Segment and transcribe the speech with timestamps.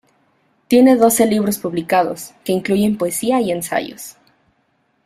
[0.67, 4.15] Tiene doce libros publicados, que incluyen poesía y ensayos.